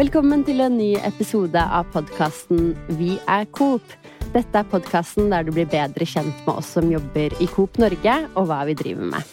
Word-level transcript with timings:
Velkommen 0.00 0.40
til 0.46 0.62
en 0.64 0.78
ny 0.78 0.94
episode 1.04 1.60
av 1.60 1.90
podkasten 1.92 2.70
Vi 2.96 3.18
er 3.28 3.42
Coop. 3.52 3.84
Dette 4.32 4.62
er 4.62 4.68
podkasten 4.70 5.26
der 5.28 5.44
du 5.44 5.50
blir 5.52 5.66
bedre 5.68 6.06
kjent 6.08 6.38
med 6.46 6.54
oss 6.54 6.70
som 6.72 6.86
jobber 6.88 7.34
i 7.36 7.48
Coop 7.50 7.76
Norge, 7.82 8.14
og 8.32 8.46
hva 8.48 8.62
vi 8.64 8.76
driver 8.80 9.10
med. 9.10 9.26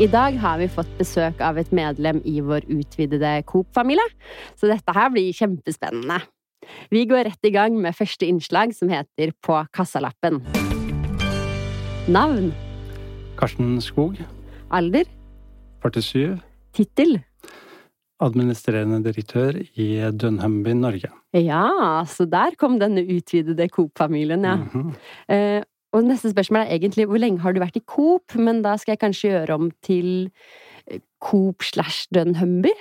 I 0.00 0.08
dag 0.14 0.38
har 0.40 0.62
vi 0.62 0.70
fått 0.72 0.94
besøk 0.96 1.42
av 1.44 1.60
et 1.60 1.74
medlem 1.76 2.22
i 2.24 2.38
vår 2.40 2.64
utvidede 2.64 3.34
Coop-familie, 3.50 4.08
så 4.56 4.70
dette 4.72 4.94
her 4.96 5.12
blir 5.12 5.36
kjempespennende. 5.36 6.22
Vi 6.88 7.04
går 7.04 7.28
rett 7.28 7.44
i 7.44 7.52
gang 7.52 7.76
med 7.76 7.98
første 7.98 8.24
innslag, 8.24 8.72
som 8.72 8.88
heter 8.88 9.36
På 9.36 9.66
kassalappen. 9.76 10.40
Navn. 12.08 12.54
Karsten 13.36 13.76
Skog, 13.84 14.16
Alder. 14.70 15.04
47, 15.84 16.40
Tittel. 16.74 17.20
administrerende 18.20 19.02
direktør 19.04 19.58
i 19.76 19.86
Dunhamby 20.16 20.72
Norge. 20.72 21.10
Ja, 21.36 22.02
så 22.08 22.24
der 22.24 22.54
kom 22.58 22.78
denne 22.80 23.02
utvidede 23.04 23.68
Coop-familien, 23.68 24.42
ja. 24.44 24.54
Mhm. 24.56 24.94
Eh, 25.28 25.62
og 25.92 26.04
neste 26.04 26.30
spørsmål 26.32 26.64
er 26.64 26.78
egentlig 26.78 27.06
hvor 27.06 27.20
lenge 27.20 27.40
har 27.40 27.52
du 27.52 27.60
vært 27.60 27.76
i 27.76 27.84
Coop? 27.86 28.34
Men 28.36 28.62
da 28.62 28.74
skal 28.76 28.92
jeg 28.96 29.00
kanskje 29.04 29.30
gjøre 29.30 29.54
om 29.54 29.70
til 29.84 30.30
eh, 30.90 30.98
Coop 31.20 31.62
slash 31.62 32.08
Dunhamby? 32.12 32.72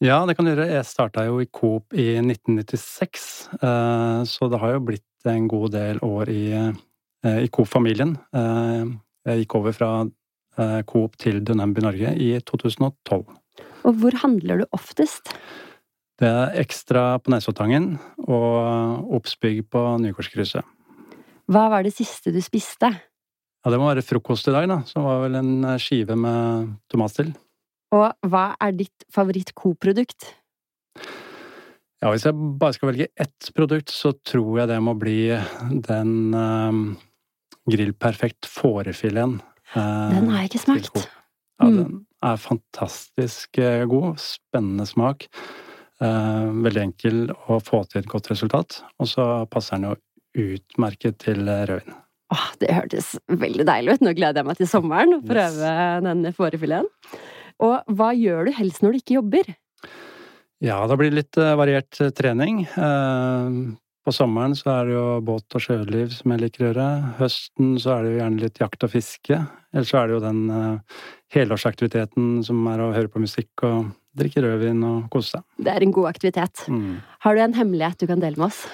Ja, 0.00 0.24
det 0.26 0.36
kan 0.36 0.44
du 0.46 0.52
gjøre. 0.54 0.70
Jeg 0.70 0.84
starta 0.86 1.26
jo 1.26 1.40
i 1.42 1.46
Coop 1.50 1.92
i 1.94 2.14
1996, 2.22 3.48
eh, 3.60 4.22
så 4.24 4.48
det 4.50 4.60
har 4.62 4.72
jo 4.78 4.80
blitt 4.86 5.26
en 5.26 5.48
god 5.48 5.70
del 5.74 5.98
år 6.02 6.28
i, 6.30 6.44
eh, 6.54 7.40
i 7.44 7.48
Coop-familien. 7.48 8.16
Eh, 8.34 8.84
Jeg 9.26 9.46
gikk 9.46 9.54
over 9.56 9.72
fra 9.72 10.04
Coop 10.90 11.16
til 11.20 11.40
Dunhumby 11.44 11.82
Norge 11.84 12.14
i 12.20 12.32
2012. 12.46 13.24
Og 13.84 14.00
hvor 14.00 14.16
handler 14.22 14.62
du 14.62 14.66
oftest? 14.76 15.32
Det 16.20 16.28
er 16.30 16.60
ekstra 16.62 17.16
på 17.18 17.32
Nesoddtangen 17.34 17.96
og 18.22 19.10
Obsbygg 19.18 19.64
på 19.72 19.82
Nygårdskrysset. 20.04 20.62
Hva 21.50 21.66
var 21.72 21.84
det 21.84 21.92
siste 21.96 22.32
du 22.32 22.38
spiste? 22.44 22.88
Ja, 23.64 23.72
det 23.72 23.80
må 23.80 23.88
være 23.88 24.04
frokost 24.04 24.48
i 24.48 24.54
dag, 24.54 24.68
da. 24.70 24.78
Som 24.88 25.06
var 25.08 25.22
vel 25.24 25.38
en 25.40 25.52
eh, 25.64 25.80
skive 25.80 26.16
med 26.20 26.74
tomatstill. 26.92 27.32
Og 27.94 28.28
hva 28.28 28.46
er 28.62 28.74
ditt 28.76 29.06
favoritt-Coop-produkt? 29.12 30.28
Ja, 32.04 32.10
hvis 32.12 32.26
jeg 32.28 32.36
bare 32.60 32.76
skal 32.76 32.90
velge 32.90 33.08
ett 33.16 33.48
produkt, 33.56 33.92
så 33.92 34.12
tror 34.28 34.60
jeg 34.60 34.70
det 34.70 34.78
må 34.84 34.92
bli 35.00 35.32
den 35.88 36.36
eh, 36.36 36.80
grillperfekt 37.72 38.48
fårefileten. 38.50 39.40
Den 39.74 40.28
har 40.30 40.42
jeg 40.44 40.52
ikke 40.52 40.64
smakt. 40.66 41.04
Ja, 41.60 41.68
Mm. 41.68 41.76
den 41.76 42.06
er 42.22 42.36
fantastisk 42.42 43.58
eh, 43.62 43.84
god. 43.86 44.18
Spennende 44.18 44.86
smak. 44.90 45.26
Eh, 46.02 46.46
veldig 46.66 46.82
enkel 46.82 47.20
å 47.48 47.60
få 47.62 47.84
til 47.88 48.00
et 48.02 48.08
godt 48.10 48.30
resultat. 48.32 48.80
Og 48.98 49.06
så 49.06 49.26
passer 49.50 49.78
den 49.78 49.92
jo 49.92 49.94
utmerket 50.56 51.18
til 51.22 51.46
eh, 51.48 51.62
rødvin. 51.70 51.94
Åh, 52.34 52.46
det 52.58 52.72
hørtes 52.74 53.12
veldig 53.30 53.66
deilig 53.68 53.94
ut. 53.94 54.02
Nå 54.02 54.14
gleder 54.18 54.42
jeg 54.42 54.48
meg 54.48 54.58
til 54.58 54.66
sommeren 54.70 55.14
å 55.14 55.22
prøve 55.22 55.74
denne 56.02 56.32
fårefileten. 56.34 56.88
Og 57.62 57.94
hva 57.94 58.10
gjør 58.18 58.48
du 58.48 58.52
helst 58.56 58.82
når 58.82 58.96
du 58.96 58.98
ikke 58.98 59.18
jobber? 59.20 59.52
Ja, 60.64 60.80
da 60.90 60.96
blir 60.98 61.12
det 61.12 61.20
litt 61.20 61.38
variert 61.60 62.00
trening. 62.16 62.64
På 64.04 64.12
sommeren 64.12 64.52
så 64.52 64.68
er 64.68 64.88
det 64.88 64.96
jo 64.98 65.04
båt- 65.24 65.56
og 65.56 65.62
sjøliv 65.64 66.10
som 66.12 66.34
jeg 66.34 66.42
liker 66.42 66.62
å 66.62 66.66
gjøre. 66.68 66.88
Høsten 67.22 67.74
så 67.80 67.94
er 67.94 68.04
det 68.04 68.10
jo 68.12 68.18
gjerne 68.18 68.42
litt 68.42 68.60
jakt 68.60 68.84
og 68.84 68.92
fiske. 68.92 69.38
Eller 69.72 69.88
så 69.88 70.00
er 70.00 70.10
det 70.10 70.16
jo 70.16 70.24
den 70.26 70.42
uh, 70.52 71.04
helårsaktiviteten 71.32 72.42
som 72.44 72.60
er 72.68 72.82
å 72.84 72.92
høre 72.92 73.08
på 73.08 73.22
musikk 73.22 73.64
og 73.64 73.94
drikke 74.14 74.44
rødvin 74.44 74.82
og 74.86 75.06
kose 75.12 75.38
seg. 75.38 75.46
Det 75.56 75.72
er 75.72 75.86
en 75.86 75.94
god 75.96 76.10
aktivitet. 76.12 76.66
Mm. 76.68 76.98
Har 77.24 77.34
du 77.34 77.44
en 77.46 77.56
hemmelighet 77.56 78.04
du 78.04 78.10
kan 78.10 78.20
dele 78.22 78.36
med 78.36 78.50
oss? 78.52 78.66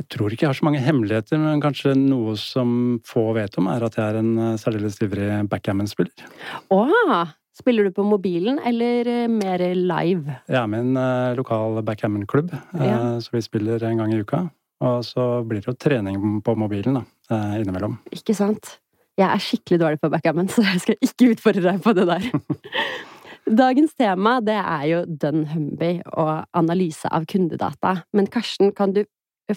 Jeg 0.00 0.08
tror 0.08 0.32
ikke 0.32 0.46
jeg 0.46 0.50
har 0.50 0.56
så 0.56 0.66
mange 0.66 0.80
hemmeligheter, 0.82 1.38
men 1.38 1.60
kanskje 1.62 1.92
noe 1.98 2.34
som 2.40 2.98
få 3.06 3.26
vet 3.36 3.58
om, 3.60 3.68
er 3.68 3.84
at 3.84 3.98
jeg 3.98 4.06
er 4.08 4.18
en 4.22 4.30
eh, 4.40 4.54
særdeles 4.60 4.96
ivrig 5.04 5.28
backgammon-spiller. 5.52 6.30
Åh, 6.72 7.34
spiller 7.56 7.84
du 7.88 7.92
på 7.94 8.04
mobilen 8.06 8.58
eller 8.64 9.08
eh, 9.10 9.28
mer 9.30 9.62
live? 9.76 10.38
Jeg 10.48 10.58
er 10.62 10.66
med 10.72 10.80
i 10.82 10.88
en 10.88 10.96
eh, 11.00 11.34
lokal 11.38 11.80
backgammon-klubb, 11.86 12.52
eh, 12.54 12.84
Ja. 12.86 12.98
så 13.20 13.34
vi 13.36 13.42
spiller 13.44 13.82
en 13.88 13.98
gang 14.02 14.12
i 14.14 14.20
uka. 14.22 14.46
Og 14.82 15.04
så 15.06 15.44
blir 15.46 15.60
det 15.62 15.68
jo 15.70 15.76
trening 15.78 16.40
på 16.42 16.56
mobilen 16.58 16.96
da, 16.98 17.04
eh, 17.30 17.60
innimellom. 17.62 17.98
Ikke 18.10 18.34
sant? 18.34 18.78
Jeg 19.20 19.28
er 19.28 19.42
skikkelig 19.44 19.78
dårlig 19.82 20.00
på 20.02 20.10
backgammon, 20.10 20.48
så 20.54 20.64
jeg 20.64 20.80
skal 20.80 20.96
ikke 21.04 21.32
utfordre 21.36 21.66
deg 21.70 21.82
på 21.84 21.94
det 21.94 22.06
der. 22.08 22.30
Dagens 23.62 23.94
tema 23.98 24.36
det 24.40 24.54
er 24.56 24.84
jo 24.86 25.00
Dunhumby 25.06 25.96
og 26.14 26.44
analyse 26.54 27.10
av 27.10 27.26
kundedata. 27.26 28.04
Men 28.14 28.28
Karsten, 28.30 28.70
kan 28.72 28.92
du 28.94 29.02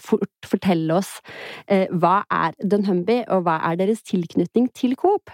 fort 0.02 0.28
fortelle 0.44 0.98
oss 0.98 1.20
eh, 1.70 1.86
hva 1.94 2.24
er 2.34 2.56
Dunhumby, 2.66 3.22
og 3.32 3.46
hva 3.46 3.60
er 3.70 3.78
deres 3.80 4.02
tilknytning 4.04 4.68
til 4.76 4.96
Coop? 5.00 5.30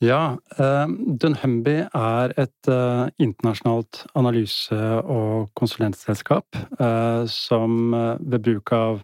Ja, 0.00 0.38
eh, 0.56 0.86
Dunhumby 1.20 1.74
er 1.84 2.32
et 2.40 2.68
eh, 2.72 3.10
internasjonalt 3.20 4.06
analyse- 4.16 5.00
og 5.04 5.50
konsulentselskap 5.60 6.56
eh, 6.56 7.26
som 7.28 7.92
ved 7.92 8.46
bruk 8.46 8.72
av 8.72 9.02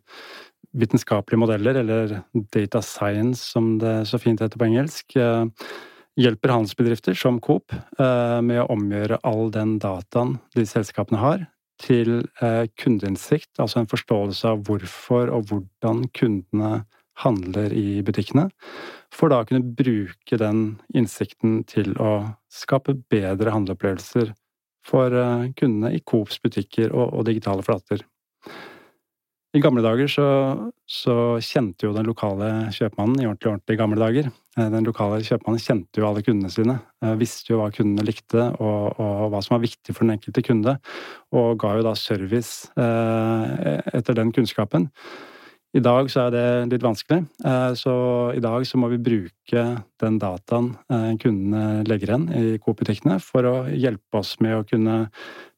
vitenskapelige 0.77 1.41
modeller, 1.43 1.83
eller 1.83 2.15
data 2.53 2.81
science 2.81 3.45
som 3.45 3.75
det 3.81 4.07
så 4.09 4.21
fint 4.21 4.41
heter 4.41 4.61
på 4.61 4.67
engelsk, 4.67 5.15
hjelper 6.21 6.53
handelsbedrifter 6.53 7.17
som 7.17 7.39
Coop 7.41 7.73
med 7.97 8.61
å 8.61 8.67
omgjøre 8.75 9.17
all 9.25 9.49
den 9.55 9.79
dataen 9.81 10.35
de 10.53 10.67
selskapene 10.69 11.23
har, 11.23 11.47
til 11.81 12.27
kundeinnsikt, 12.77 13.55
altså 13.57 13.81
en 13.81 13.89
forståelse 13.89 14.53
av 14.53 14.67
hvorfor 14.69 15.33
og 15.33 15.49
hvordan 15.49 16.05
kundene 16.13 16.83
handler 17.23 17.73
i 17.73 18.03
butikkene, 18.07 18.49
for 19.15 19.33
da 19.33 19.41
å 19.43 19.49
kunne 19.49 19.75
bruke 19.79 20.39
den 20.41 20.79
innsikten 20.95 21.63
til 21.69 21.95
å 22.03 22.13
skape 22.53 22.97
bedre 23.11 23.55
handleopplevelser 23.55 24.35
for 24.87 25.15
eh, 25.15 25.51
kundene 25.59 25.95
i 25.97 26.03
Coops 26.05 26.41
butikker 26.43 26.93
og, 26.93 27.13
og 27.17 27.29
digitale 27.29 27.65
flater. 27.67 28.05
I 29.57 29.61
gamle 29.63 29.81
dager 29.81 30.11
så, 30.11 30.25
så 30.85 31.15
kjente 31.41 31.87
jo 31.87 31.95
den 31.97 32.09
lokale 32.09 32.67
kjøpmannen, 32.77 33.23
i 33.23 33.29
ordentlig, 33.29 33.53
ordentlig 33.55 33.77
gamle 33.81 34.01
dager, 34.03 34.29
eh, 34.59 34.69
den 34.73 34.85
lokale 34.85 35.23
kjøpmannen 35.25 35.63
kjente 35.63 36.03
jo 36.03 36.09
alle 36.09 36.25
kundene 36.27 36.53
sine, 36.53 36.77
eh, 37.01 37.15
visste 37.17 37.55
jo 37.55 37.63
hva 37.63 37.71
kundene 37.73 38.05
likte 38.05 38.51
og, 38.59 38.99
og 39.01 39.31
hva 39.33 39.41
som 39.45 39.57
var 39.57 39.63
viktig 39.65 39.95
for 39.95 40.05
den 40.05 40.19
enkelte 40.19 40.45
kunde, 40.45 40.77
og 41.33 41.57
ga 41.63 41.73
jo 41.79 41.87
da 41.87 41.95
service 41.97 42.69
eh, 42.77 43.81
etter 43.97 44.19
den 44.19 44.35
kunnskapen. 44.37 44.91
I 45.77 45.81
dag 45.85 46.09
så 46.09 46.23
er 46.25 46.31
det 46.33 46.45
litt 46.71 46.85
vanskelig, 46.85 47.27
eh, 47.45 47.73
så 47.77 47.95
i 48.33 48.41
dag 48.41 48.65
så 48.65 48.79
må 48.81 48.89
vi 48.89 49.01
bruke 49.03 49.65
den 50.01 50.15
dataen 50.23 50.71
eh, 50.89 51.11
kundene 51.21 51.83
legger 51.85 52.13
igjen 52.15 52.25
i 52.33 52.45
Coop-butikkene 52.63 53.19
for 53.21 53.45
å 53.45 53.55
hjelpe 53.69 54.23
oss 54.23 54.39
med 54.41 54.57
å 54.57 54.65
kunne 54.65 54.95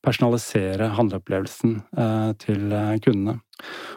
personalisere 0.02 0.88
handleopplevelsen 0.96 1.76
eh, 2.02 2.32
til 2.42 2.74
kundene. 3.04 3.36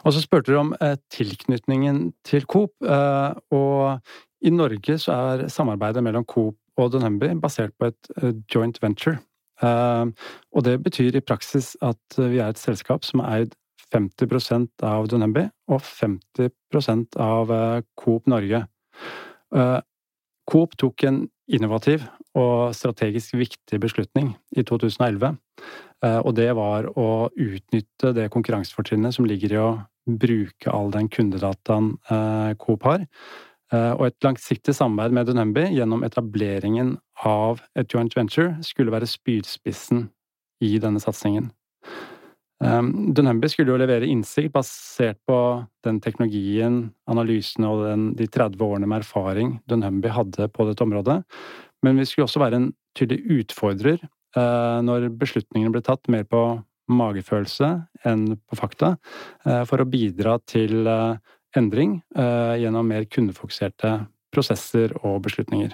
Og 0.05 0.13
så 0.13 0.21
spurte 0.21 0.53
du 0.53 0.59
om 0.59 0.71
tilknytningen 1.13 2.11
til 2.25 2.45
Coop, 2.49 2.73
og 2.81 4.41
i 4.41 4.53
Norge 4.53 4.95
så 4.97 5.13
er 5.13 5.43
samarbeidet 5.53 6.01
mellom 6.01 6.25
Coop 6.25 6.57
og 6.81 6.95
Dunhumby 6.95 7.29
basert 7.38 7.75
på 7.77 7.91
et 7.91 8.09
joint 8.49 8.79
venture. 8.81 9.19
Og 9.61 10.65
det 10.65 10.79
betyr 10.81 11.19
i 11.19 11.21
praksis 11.21 11.75
at 11.85 12.17
vi 12.17 12.41
er 12.41 12.49
et 12.49 12.61
selskap 12.61 13.05
som 13.05 13.21
er 13.21 13.43
eid 13.43 13.53
50% 13.91 14.85
av 14.88 15.07
Dunembi 15.12 15.46
og 15.72 15.84
50 15.84 17.18
av 17.19 17.52
eh, 17.52 17.84
Coop 18.00 18.28
Norge. 18.31 18.63
Eh, 19.56 19.78
Coop 20.52 20.75
tok 20.79 21.06
en 21.07 21.22
innovativ 21.51 22.06
og 22.38 22.71
strategisk 22.75 23.36
viktig 23.36 23.80
beslutning 23.83 24.31
i 24.56 24.63
2011, 24.63 25.36
eh, 26.06 26.19
og 26.24 26.36
det 26.39 26.50
var 26.57 26.88
å 26.95 27.30
utnytte 27.36 28.13
det 28.15 28.30
konkurransefortrinnet 28.31 29.15
som 29.15 29.27
ligger 29.27 29.56
i 29.56 29.62
å 29.62 29.71
bruke 30.07 30.71
all 30.71 30.89
den 30.92 31.12
kundedataen 31.13 31.94
Coop 32.57 32.88
har, 32.88 33.04
og 33.71 34.01
et 34.07 34.25
langsiktig 34.25 34.74
samarbeid 34.74 35.13
med 35.13 35.30
Dunembi 35.30 35.68
gjennom 35.77 36.01
etableringen 36.04 36.95
av 37.24 37.62
et 37.77 37.94
joint 37.94 38.18
venture 38.18 38.57
skulle 38.65 38.92
være 38.92 39.07
spydspissen 39.07 40.07
i 40.65 40.74
denne 40.81 41.00
satsingen. 41.00 41.51
Um, 42.62 43.10
Dunhumby 43.16 43.50
skulle 43.50 43.74
jo 43.74 43.80
levere 43.81 44.06
innsikt 44.06 44.54
basert 44.54 45.18
på 45.25 45.38
den 45.86 45.98
teknologien, 46.04 46.92
analysene 47.10 47.69
og 47.72 47.86
den, 47.88 48.04
de 48.19 48.28
30 48.30 48.62
årene 48.62 48.90
med 48.90 49.02
erfaring 49.02 49.56
Dunhumby 49.72 50.12
hadde 50.13 50.46
på 50.54 50.68
dette 50.69 50.86
området. 50.86 51.24
Men 51.81 51.98
vi 51.98 52.06
skulle 52.06 52.28
også 52.28 52.44
være 52.44 52.60
en 52.60 52.68
tydelig 52.98 53.42
utfordrer 53.42 53.98
uh, 54.38 54.78
når 54.86 55.10
beslutningene 55.18 55.74
ble 55.74 55.81
tatt 55.86 56.06
mer 56.13 56.28
på 56.30 56.44
magefølelse 56.92 57.72
enn 58.06 58.25
på 58.38 58.58
fakta, 58.60 58.94
uh, 59.48 59.63
for 59.66 59.81
å 59.81 59.90
bidra 59.90 60.38
til 60.46 60.86
uh, 60.86 61.18
endring 61.58 61.98
gjennom 62.16 62.86
mer 62.88 63.04
kundefokuserte 63.12 63.90
prosesser 64.31 64.94
og 65.02 65.18
beslutninger. 65.25 65.74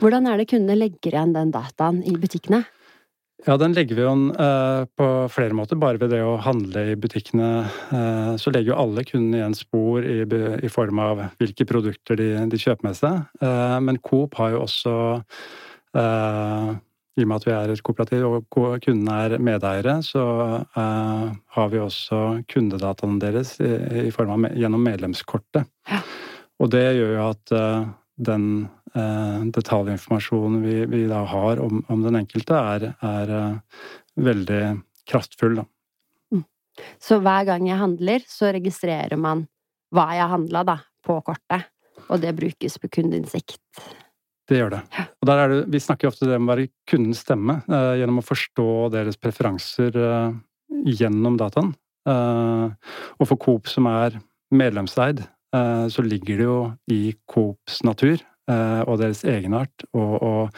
Hvordan 0.00 0.24
er 0.30 0.40
det 0.40 0.46
kundene 0.48 0.78
legger 0.78 1.18
igjen 1.18 1.34
den 1.34 1.50
dataen 1.52 1.98
i 2.00 2.14
butikkene? 2.16 2.62
Ja, 3.46 3.54
den 3.54 3.74
legger 3.76 3.94
vi 3.94 4.02
jo 4.02 4.12
eh, 4.34 4.80
på 4.98 5.08
flere 5.30 5.54
måter. 5.54 5.78
Bare 5.78 6.00
ved 6.00 6.10
det 6.10 6.24
å 6.26 6.40
handle 6.42 6.82
i 6.90 6.96
butikkene, 6.98 7.50
eh, 7.94 8.32
så 8.40 8.50
legger 8.50 8.72
jo 8.72 8.80
alle 8.82 9.04
kundene 9.06 9.38
igjen 9.38 9.54
spor 9.54 10.02
i, 10.02 10.18
i, 10.26 10.70
form 10.72 10.98
av 11.04 11.22
hvilke 11.38 11.68
produkter 11.68 12.18
de, 12.18 12.32
de 12.50 12.58
kjøper 12.58 12.88
med 12.88 12.98
seg. 12.98 13.22
Eh, 13.38 13.78
men 13.84 14.00
Coop 14.02 14.34
har 14.40 14.56
jo 14.56 14.64
også 14.66 14.96
i 17.18 17.24
og 17.24 17.30
med 17.30 17.38
at 17.40 17.46
vi 17.46 17.54
er 17.54 17.72
et 17.72 17.82
kooperativ 17.82 18.26
og 18.28 18.58
kundene 18.84 19.14
er 19.24 19.42
medeiere, 19.42 19.96
så 20.06 20.24
uh, 20.76 21.24
har 21.56 21.70
vi 21.72 21.80
også 21.82 22.18
kundedataene 22.52 23.18
deres 23.22 23.56
i, 23.64 23.70
i 24.06 24.12
form 24.14 24.36
av 24.36 24.58
gjennom 24.58 24.84
medlemskortet. 24.86 25.66
Ja. 25.90 26.02
Og 26.62 26.70
det 26.74 26.84
gjør 26.98 27.16
jo 27.16 27.24
at 27.24 27.54
uh, 27.56 27.88
den 28.18 28.66
eh, 28.94 29.40
detaljinformasjonen 29.54 30.62
vi, 30.64 30.76
vi, 30.90 31.04
da 31.10 31.22
har 31.30 31.62
om, 31.62 31.82
om 31.88 32.02
den 32.04 32.18
enkelte, 32.18 32.58
er, 32.58 32.90
er 33.04 33.32
veldig 34.18 34.62
kraftfull. 35.08 35.62
Mm. 36.34 36.44
Så 37.02 37.20
hver 37.22 37.46
gang 37.48 37.68
jeg 37.70 37.80
handler, 37.80 38.26
så 38.28 38.52
registrerer 38.54 39.20
man 39.20 39.46
hva 39.94 40.10
jeg 40.16 40.32
handla, 40.34 40.64
da, 40.68 40.76
på 41.04 41.20
kortet. 41.24 41.70
Og 42.08 42.20
det 42.22 42.36
brukes 42.36 42.78
på 42.80 42.90
kundeinnsikt. 42.98 43.62
Det 44.48 44.60
gjør 44.62 44.78
det. 44.78 44.82
Og 45.20 45.28
der 45.28 45.42
er 45.42 45.52
det, 45.52 45.58
vi 45.74 45.80
snakker 45.82 46.08
ofte 46.08 46.28
om 46.32 46.46
å 46.46 46.52
være 46.54 46.70
kundens 46.88 47.20
stemme, 47.24 47.60
eh, 47.68 47.94
gjennom 48.00 48.22
å 48.22 48.24
forstå 48.24 48.68
deres 48.94 49.18
preferanser 49.20 49.98
eh, 49.98 50.36
gjennom 50.88 51.36
dataen. 51.40 51.74
Eh, 52.08 52.94
og 53.18 53.28
for 53.28 53.40
Coop 53.40 53.68
som 53.68 53.88
er 53.90 54.16
medlemseid, 54.54 55.20
eh, 55.20 55.28
så 55.88 56.04
ligger 56.04 56.36
det 56.40 56.48
jo 56.48 56.58
i 56.92 57.14
Coops 57.30 57.82
natur 57.86 58.18
eh, 58.18 58.82
og 58.84 58.98
deres 59.00 59.24
egenart 59.24 59.86
å 59.96 60.48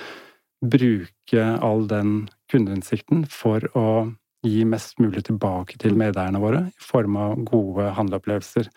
bruke 0.61 1.45
all 1.65 1.87
den 1.89 2.25
kundeinnsikten 2.51 3.25
for 3.31 3.65
å 3.79 4.11
gi 4.45 4.65
mest 4.65 4.97
mulig 5.01 5.27
tilbake 5.29 5.77
til 5.81 5.97
medeierne 6.01 6.41
våre 6.41 6.63
i 6.71 6.85
form 6.85 7.17
av 7.21 7.35
gode 7.49 7.91
handleopplevelser. 7.97 8.71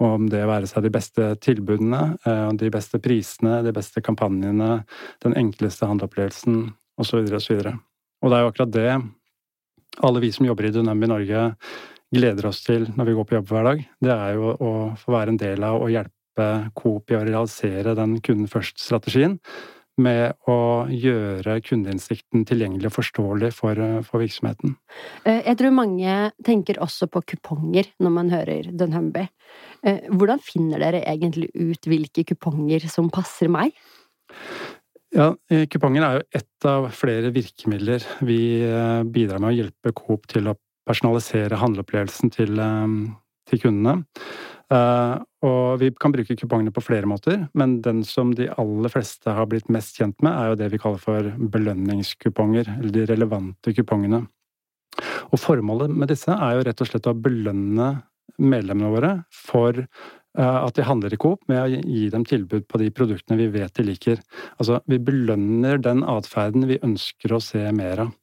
Og 0.00 0.06
om 0.06 0.28
det 0.32 0.44
være 0.48 0.68
seg 0.70 0.86
de 0.86 0.92
beste 0.94 1.26
tilbudene, 1.44 2.16
eh, 2.24 2.52
de 2.60 2.70
beste 2.72 3.00
prisene, 3.04 3.60
de 3.64 3.72
beste 3.76 4.00
kampanjene, 4.04 4.84
den 5.24 5.36
enkleste 5.36 5.88
handleopplevelsen 5.90 6.72
osv. 7.00 7.28
osv. 7.36 7.60
Og 8.24 8.30
det 8.30 8.38
er 8.38 8.44
jo 8.44 8.52
akkurat 8.52 8.72
det 8.72 8.90
alle 10.04 10.20
vi 10.24 10.32
som 10.32 10.46
jobber 10.46 10.68
i 10.68 10.72
Dunambi 10.74 11.06
Norge 11.10 11.42
gleder 12.14 12.48
oss 12.50 12.62
til 12.66 12.88
når 12.94 13.08
vi 13.10 13.16
går 13.18 13.28
på 13.28 13.38
jobb 13.38 13.52
hver 13.52 13.70
dag. 13.70 13.86
Det 14.06 14.14
er 14.14 14.36
jo 14.38 14.52
å 14.54 14.74
få 15.00 15.16
være 15.16 15.34
en 15.34 15.40
del 15.40 15.66
av 15.66 15.82
å 15.82 15.90
hjelpe 15.92 16.50
Coop 16.74 17.12
i 17.12 17.18
å 17.18 17.24
realisere 17.26 17.94
den 17.98 18.18
kunden 18.24 18.50
først-strategien 18.50 19.38
med 20.02 20.34
å 20.50 20.86
gjøre 20.90 21.60
kundeinnsikten 21.62 22.44
tilgjengelig 22.48 22.90
og 22.90 22.96
forståelig 22.96 23.50
for, 23.54 23.78
for, 24.06 24.22
virksomheten. 24.24 24.74
Eh, 25.22 25.42
jeg 25.44 25.58
tror 25.60 25.76
mange 25.76 26.16
tenker 26.46 26.80
også 26.82 27.08
på 27.12 27.22
kuponger 27.34 27.92
når 28.02 28.14
man 28.16 28.32
hører 28.32 28.70
Dunhumby. 28.74 29.26
Eh, 29.86 30.08
hvordan 30.10 30.42
finner 30.42 30.82
dere 30.82 31.04
egentlig 31.06 31.50
ut 31.54 31.90
hvilke 31.90 32.26
kuponger 32.32 32.88
som 32.90 33.10
passer 33.14 33.52
meg? 33.52 33.76
Ja, 35.14 35.30
eh, 35.46 35.68
Kuponger 35.70 36.02
er 36.02 36.16
jo 36.16 36.40
ett 36.40 36.66
av 36.66 36.88
flere 36.90 37.30
virkemidler 37.30 38.02
vi 38.26 38.38
bidrar 39.14 39.38
med 39.38 39.52
å 39.52 39.58
hjelpe 39.60 39.92
Coop 39.94 40.26
til 40.32 40.50
å 40.50 40.56
personalisere 40.88 41.58
handleopplevelsen 41.60 42.32
til, 42.34 42.60
til 43.50 43.62
kundene. 43.62 44.02
Uh, 44.72 45.20
og 45.44 45.80
vi 45.82 45.90
kan 46.00 46.12
bruke 46.14 46.36
kupongene 46.38 46.72
på 46.72 46.82
flere 46.82 47.08
måter, 47.08 47.44
men 47.58 47.76
den 47.84 48.00
som 48.06 48.32
de 48.36 48.48
aller 48.56 48.90
fleste 48.92 49.34
har 49.36 49.48
blitt 49.50 49.68
mest 49.72 49.98
kjent 50.00 50.16
med, 50.24 50.32
er 50.32 50.50
jo 50.50 50.58
det 50.62 50.70
vi 50.72 50.80
kaller 50.80 51.02
for 51.02 51.28
belønningskuponger, 51.52 52.70
eller 52.78 52.94
de 52.94 53.04
relevante 53.10 53.74
kupongene. 53.76 54.24
Og 55.34 55.40
formålet 55.42 55.92
med 55.92 56.08
disse 56.12 56.32
er 56.32 56.56
jo 56.56 56.64
rett 56.64 56.80
og 56.80 56.90
slett 56.90 57.10
å 57.10 57.16
belønne 57.18 57.90
medlemmene 58.40 58.90
våre 58.94 59.12
for 59.34 59.84
uh, 59.84 60.60
at 60.64 60.74
de 60.78 60.88
handler 60.88 61.12
i 61.12 61.20
Coop, 61.20 61.44
med 61.50 61.60
å 61.60 61.82
gi 61.84 62.08
dem 62.14 62.24
tilbud 62.28 62.66
på 62.70 62.80
de 62.80 62.90
produktene 62.94 63.38
vi 63.44 63.50
vet 63.54 63.74
de 63.76 63.88
liker. 63.90 64.22
Altså, 64.56 64.80
vi 64.90 64.98
belønner 64.98 65.82
den 65.82 66.06
atferden 66.08 66.70
vi 66.70 66.80
ønsker 66.82 67.36
å 67.36 67.42
se 67.44 67.68
mer 67.76 68.06
av. 68.08 68.14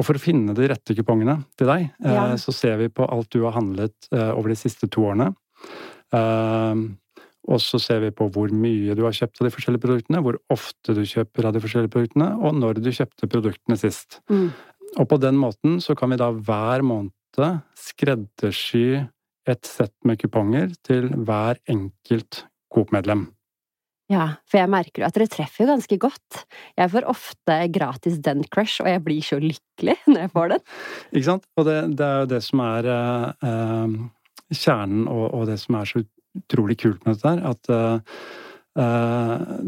og 0.00 0.06
for 0.06 0.16
å 0.16 0.22
finne 0.22 0.54
de 0.56 0.70
rette 0.70 0.96
kupongene 0.96 1.36
til 1.60 1.68
deg, 1.68 1.90
eh, 2.00 2.16
ja. 2.16 2.24
så 2.40 2.54
ser 2.56 2.80
vi 2.80 2.88
på 2.88 3.04
alt 3.04 3.28
du 3.34 3.42
har 3.44 3.58
handlet 3.58 4.08
eh, 4.14 4.32
over 4.32 4.54
de 4.54 4.56
siste 4.56 4.88
to 4.88 5.04
årene. 5.10 5.28
Eh, 6.16 6.84
og 7.50 7.60
så 7.60 7.80
ser 7.82 8.02
vi 8.04 8.12
på 8.14 8.28
hvor 8.32 8.52
mye 8.54 8.94
du 8.96 9.04
har 9.04 9.16
kjøpt 9.16 9.40
av 9.40 9.48
de 9.48 9.52
forskjellige 9.52 9.84
produktene, 9.84 10.20
hvor 10.24 10.38
ofte 10.52 10.94
du 10.96 11.02
kjøper 11.08 11.48
av 11.48 11.56
de 11.56 11.62
forskjellige 11.64 11.92
produktene, 11.92 12.32
og 12.40 12.56
når 12.56 12.80
du 12.80 12.90
kjøpte 12.94 13.28
produktene 13.32 13.78
sist. 13.80 14.20
Mm. 14.32 14.50
Og 15.00 15.08
på 15.10 15.18
den 15.22 15.38
måten 15.40 15.78
så 15.84 15.96
kan 15.98 16.12
vi 16.12 16.20
da 16.20 16.30
hver 16.34 16.84
måned 16.86 17.16
skreddersy 17.78 19.00
et 19.48 19.66
sett 19.66 19.94
med 20.06 20.20
kuponger 20.20 20.72
til 20.86 21.08
hver 21.26 21.60
enkelt 21.70 22.44
Coop-medlem. 22.70 23.24
Ja, 24.10 24.24
for 24.50 24.58
jeg 24.58 24.70
merker 24.72 25.02
jo 25.02 25.06
at 25.06 25.14
dere 25.14 25.30
treffer 25.30 25.62
jo 25.62 25.70
ganske 25.70 25.98
godt. 26.02 26.40
Jeg 26.78 26.90
får 26.90 27.06
ofte 27.12 27.58
gratis 27.70 28.16
Den 28.24 28.42
Crush, 28.50 28.82
og 28.82 28.88
jeg 28.90 29.02
blir 29.06 29.22
så 29.22 29.38
lykkelig 29.42 29.96
når 30.10 30.24
jeg 30.24 30.32
får 30.34 30.54
den. 30.54 30.64
Ikke 31.12 31.28
sant? 31.28 31.46
Og 31.56 31.68
det, 31.68 31.76
det 32.00 32.08
er 32.08 32.24
jo 32.24 32.30
det 32.32 32.40
som 32.46 32.64
er 32.64 32.88
uh, 32.90 33.86
kjernen, 34.50 35.04
og, 35.06 35.26
og, 35.28 35.46
det 35.50 35.60
som 35.62 35.78
er 35.78 35.92
så 35.92 36.02
utrolig 36.40 36.78
kult 36.82 37.06
med 37.06 37.18
dette 37.20 37.30
her, 37.30 37.40
at 37.54 37.62
uh, 38.82 39.62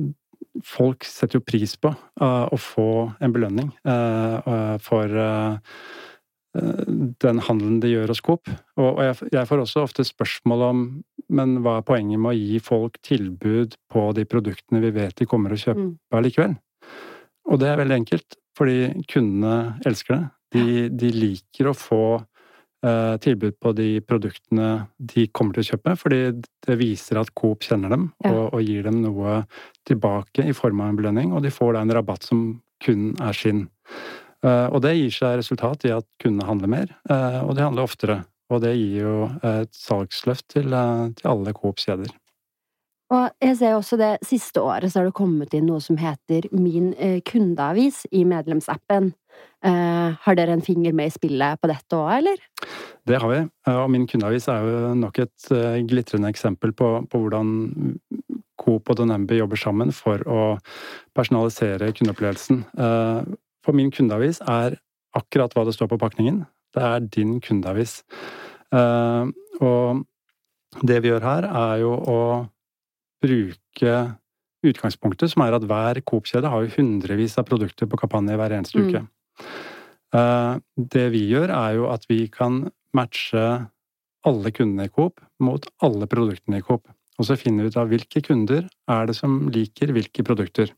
folk 0.66 1.06
setter 1.06 1.38
jo 1.38 1.46
pris 1.46 1.76
på 1.78 1.94
uh, 1.94 2.46
å 2.50 2.58
få 2.58 2.90
en 3.22 3.34
belønning 3.34 3.70
for 4.82 5.18
den 6.52 7.38
handelen 7.46 7.78
de 7.80 7.88
gjør 7.94 8.10
hos 8.12 8.20
Coop. 8.20 8.50
Og 8.76 8.98
jeg 9.32 9.48
får 9.48 9.62
også 9.62 9.84
ofte 9.86 10.04
spørsmål 10.04 10.64
om 10.66 10.82
men 11.32 11.58
hva 11.64 11.78
er 11.80 11.86
poenget 11.86 12.20
med 12.20 12.34
å 12.34 12.38
gi 12.38 12.58
folk 12.62 12.98
tilbud 13.04 13.76
på 13.92 14.04
de 14.16 14.26
produktene 14.28 14.82
vi 14.84 14.92
vet 14.94 15.16
de 15.18 15.28
kommer 15.28 15.54
å 15.54 15.60
kjøpe 15.60 15.86
mm. 15.86 15.94
allikevel? 16.18 16.56
Og 17.52 17.60
det 17.60 17.70
er 17.70 17.80
veldig 17.80 17.98
enkelt, 18.02 18.36
fordi 18.58 19.04
kundene 19.10 19.78
elsker 19.88 20.16
det. 20.16 20.22
De, 20.52 20.64
de 20.92 21.10
liker 21.14 21.70
å 21.70 21.76
få 21.76 22.02
eh, 22.14 23.14
tilbud 23.24 23.56
på 23.62 23.72
de 23.76 23.88
produktene 24.04 24.68
de 25.00 25.26
kommer 25.32 25.56
til 25.56 25.64
å 25.64 25.70
kjøpe, 25.72 25.94
fordi 26.00 26.20
det 26.66 26.76
viser 26.80 27.22
at 27.22 27.32
Coop 27.38 27.64
kjenner 27.64 27.94
dem 27.94 28.10
og, 28.28 28.42
og, 28.50 28.60
gir 28.60 28.84
dem 28.88 29.00
noe 29.04 29.40
tilbake 29.88 30.44
i 30.44 30.56
form 30.56 30.84
av 30.84 30.92
en 30.92 31.00
belønning, 31.00 31.32
og 31.32 31.46
de 31.46 31.54
får 31.54 31.78
da 31.78 31.86
en 31.86 31.96
rabatt 31.96 32.28
som 32.28 32.44
kun 32.84 33.12
er 33.22 33.36
sin. 33.36 33.64
Uh, 34.42 34.66
og 34.74 34.82
det 34.82 34.96
gir 34.98 35.14
seg 35.14 35.38
resultat 35.38 35.86
i 35.86 35.94
at 35.94 36.06
kundene 36.22 36.48
handler 36.48 36.70
mer, 36.70 36.94
uh, 37.10 37.42
og 37.46 37.54
de 37.54 37.62
handler 37.62 37.86
oftere. 37.86 38.22
Og 38.52 38.60
det 38.64 38.74
gir 38.76 38.98
jo 39.00 39.14
et 39.46 39.72
salgsløft 39.76 40.50
til, 40.52 40.72
eh, 40.76 41.08
til 41.16 41.30
alle 41.30 41.54
Coop-kjeder. 41.56 42.12
Og 43.12 43.28
jeg 43.44 43.56
ser 43.58 43.74
også 43.76 43.98
det 44.00 44.12
siste 44.24 44.60
året 44.60 44.92
så 44.92 45.00
har 45.00 45.10
det 45.10 45.16
kommet 45.16 45.52
inn 45.52 45.66
noe 45.68 45.82
som 45.84 45.98
heter 46.00 46.48
Min 46.52 46.94
eh, 46.94 47.20
kundeavis 47.20 48.06
i 48.10 48.24
medlemsappen. 48.24 49.12
Eh, 49.64 50.16
har 50.24 50.36
dere 50.36 50.56
en 50.56 50.64
finger 50.64 50.94
med 50.96 51.10
i 51.10 51.12
spillet 51.12 51.60
på 51.60 51.68
dette 51.68 51.96
òg, 51.96 52.12
eller? 52.18 52.40
Det 53.08 53.20
har 53.20 53.28
vi. 53.28 53.40
Og 53.72 53.90
Min 53.90 54.06
kundeavis 54.08 54.48
er 54.48 54.64
jo 54.64 54.94
nok 54.96 55.18
et 55.18 55.52
glitrende 55.88 56.30
eksempel 56.32 56.72
på, 56.72 57.04
på 57.08 57.20
hvordan 57.20 57.52
Coop 58.62 58.88
og 58.88 58.96
Donembe 58.96 59.36
jobber 59.36 59.60
sammen 59.60 59.92
for 59.92 60.22
å 60.24 60.42
personalisere 61.16 61.92
kundeopplevelsen. 61.92 62.64
For 63.62 63.76
Min 63.76 63.92
kundeavis 63.94 64.40
er 64.48 64.78
akkurat 65.16 65.52
hva 65.54 65.66
det 65.68 65.76
står 65.76 65.90
på 65.92 66.00
pakningen. 66.00 66.42
Det 66.72 66.82
er 66.82 67.04
din 67.04 67.36
kundeavis. 67.44 68.00
Eh, 68.72 69.28
og 69.60 70.02
det 70.88 71.02
vi 71.04 71.12
gjør 71.12 71.26
her, 71.26 71.46
er 71.46 71.82
jo 71.82 71.92
å 71.92 72.20
bruke 73.22 73.96
utgangspunktet, 74.62 75.32
som 75.32 75.44
er 75.44 75.56
at 75.56 75.66
hver 75.68 76.00
Coop-kjede 76.06 76.50
har 76.50 76.64
jo 76.64 76.72
hundrevis 76.76 77.36
av 77.40 77.46
produkter 77.48 77.88
på 77.90 77.98
kampanje 78.00 78.38
hver 78.38 78.54
eneste 78.56 78.80
mm. 78.80 78.88
uke. 78.88 79.04
Eh, 80.16 80.54
det 80.94 81.06
vi 81.14 81.26
gjør, 81.30 81.52
er 81.52 81.76
jo 81.78 81.88
at 81.92 82.06
vi 82.10 82.24
kan 82.32 82.64
matche 82.96 83.44
alle 84.28 84.52
kundene 84.54 84.86
i 84.86 84.92
Coop 84.92 85.20
mot 85.42 85.66
alle 85.82 86.08
produktene 86.10 86.60
i 86.60 86.64
Coop. 86.66 86.86
Og 87.20 87.28
så 87.28 87.36
finner 87.38 87.66
vi 87.66 87.72
ut 87.72 87.78
av 87.80 87.90
hvilke 87.90 88.22
kunder 88.24 88.64
er 88.90 89.08
det 89.08 89.16
som 89.18 89.44
liker 89.52 89.92
hvilke 89.94 90.24
produkter. 90.26 90.72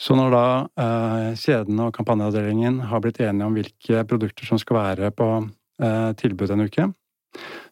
Så 0.00 0.16
når 0.18 0.34
da 0.34 0.46
eh, 0.80 1.30
kjedene 1.38 1.88
og 1.88 1.94
kampanjeavdelingen 1.94 2.80
har 2.90 3.02
blitt 3.02 3.20
enige 3.22 3.46
om 3.46 3.54
hvilke 3.54 4.04
produkter 4.10 4.48
som 4.48 4.58
skal 4.58 4.80
være 4.80 5.10
på 5.14 5.28
eh, 5.38 6.10
tilbud 6.18 6.50
en 6.50 6.66
uke, 6.66 6.88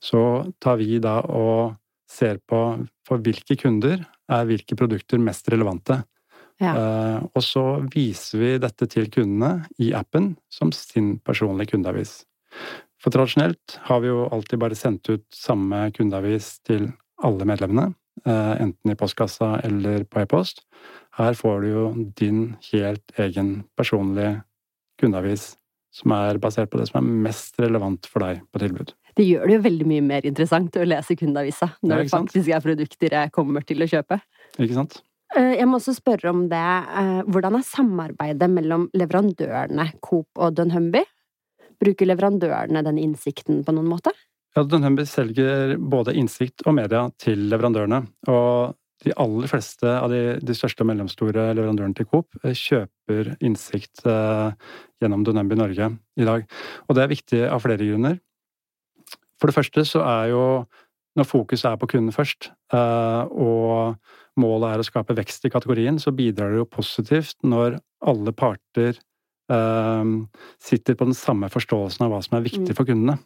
så 0.03 0.23
tar 0.63 0.79
vi 0.81 1.01
da 1.03 1.21
og 1.27 1.75
ser 2.11 2.39
på 2.47 2.63
for 3.07 3.23
hvilke 3.25 3.57
kunder 3.59 4.05
er 4.33 4.49
hvilke 4.49 4.77
produkter 4.79 5.21
mest 5.23 5.49
relevante. 5.53 6.03
Ja. 6.63 6.73
Eh, 6.77 7.19
og 7.33 7.43
så 7.43 7.65
viser 7.91 8.43
vi 8.43 8.53
dette 8.63 8.87
til 8.91 9.09
kundene 9.11 9.67
i 9.83 9.91
appen 9.97 10.35
som 10.53 10.71
sin 10.77 11.17
personlige 11.25 11.75
kundeavis. 11.75 12.21
For 13.03 13.11
tradisjonelt 13.11 13.79
har 13.89 14.03
vi 14.05 14.13
jo 14.13 14.29
alltid 14.31 14.61
bare 14.63 14.79
sendt 14.79 15.11
ut 15.11 15.25
samme 15.35 15.89
kundeavis 15.97 16.55
til 16.67 16.93
alle 17.23 17.47
medlemmene, 17.49 17.95
eh, 18.27 18.55
enten 18.63 18.93
i 18.93 18.99
postkassa 18.99 19.57
eller 19.67 20.05
på 20.05 20.23
e-post. 20.23 20.63
Her 21.19 21.37
får 21.37 21.61
du 21.61 21.69
jo 21.69 21.85
din 22.17 22.45
helt 22.71 23.19
egen 23.21 23.63
personlige 23.77 24.41
kundeavis 25.01 25.53
som 25.93 26.15
er 26.17 26.41
basert 26.41 26.71
på 26.73 26.81
det 26.81 26.89
som 26.89 27.03
er 27.03 27.23
mest 27.29 27.59
relevant 27.61 28.09
for 28.09 28.25
deg 28.25 28.41
på 28.49 28.63
tilbud. 28.63 28.95
Det 29.13 29.27
gjør 29.29 29.45
det 29.45 29.57
jo 29.59 29.65
veldig 29.67 29.87
mye 29.91 30.05
mer 30.07 30.29
interessant 30.29 30.77
å 30.81 30.89
lese 30.89 31.17
kundeavisa 31.21 31.75
når 31.85 32.05
det 32.05 32.13
faktisk 32.15 32.49
er 32.49 32.65
produkter 32.65 33.17
jeg 33.19 33.33
kommer 33.35 33.65
til 33.69 33.85
å 33.85 33.89
kjøpe. 33.91 34.23
Ikke 34.57 34.79
sant? 34.79 35.03
Eh, 35.37 35.59
jeg 35.59 35.69
må 35.69 35.79
også 35.79 35.95
spørre 35.97 36.33
om 36.33 36.47
det. 36.49 36.65
Eh, 37.03 37.21
hvordan 37.29 37.59
er 37.59 37.69
samarbeidet 37.69 38.49
mellom 38.53 38.89
leverandørene 38.97 39.91
Coop 40.05 40.41
og 40.41 40.57
Dunhumby? 40.57 41.05
Bruker 41.83 42.09
leverandørene 42.09 42.85
den 42.87 43.01
innsikten 43.03 43.61
på 43.67 43.75
noen 43.77 43.91
måte? 43.91 44.15
Ja, 44.57 44.65
Dunhumby 44.69 45.05
selger 45.09 45.77
både 45.77 46.13
innsikt 46.17 46.65
og 46.67 46.77
media 46.77 47.07
til 47.21 47.47
leverandørene. 47.53 48.03
Og 48.29 48.77
de 49.03 49.15
aller 49.19 49.51
fleste 49.51 49.89
av 49.89 50.11
de, 50.13 50.39
de 50.43 50.55
største 50.57 50.85
og 50.85 50.91
mellomstore 50.91 51.49
leverandørene 51.57 51.97
til 51.99 52.09
Coop 52.11 52.39
eh, 52.43 52.55
kjøper 52.57 53.35
innsikt 53.43 54.05
eh, 54.09 54.53
gjennom 55.03 55.25
Dunumbi 55.27 55.59
Norge 55.59 55.91
i 56.21 56.29
dag. 56.29 56.47
Og 56.87 56.97
det 56.97 57.05
er 57.05 57.13
viktig 57.13 57.43
av 57.49 57.63
flere 57.65 57.83
grunner. 57.83 58.19
For 59.41 59.51
det 59.51 59.57
første 59.57 59.85
så 59.89 60.05
er 60.07 60.33
jo 60.33 60.45
når 61.19 61.29
fokuset 61.29 61.69
er 61.69 61.81
på 61.81 61.91
kunden 61.93 62.15
først, 62.15 62.53
eh, 62.73 63.23
og 63.29 63.99
målet 64.41 64.71
er 64.71 64.83
å 64.83 64.87
skape 64.87 65.17
vekst 65.19 65.45
i 65.45 65.53
kategorien, 65.53 65.99
så 66.01 66.15
bidrar 66.17 66.55
det 66.55 66.63
jo 66.63 66.71
positivt 66.79 67.37
når 67.45 67.81
alle 68.09 68.35
parter 68.35 69.01
sitter 70.63 70.97
på 70.97 71.05
den 71.05 71.17
samme 71.19 71.51
forståelsen 71.53 72.07
av 72.07 72.13
hva 72.15 72.21
som 72.25 72.39
er 72.39 72.45
viktig 72.47 72.71
mm. 72.73 72.77
for 72.79 72.89
kundene. 72.89 73.19